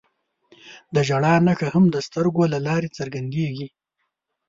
[0.93, 3.67] د ژړا نښه هم د سترګو له لارې څرګندېږي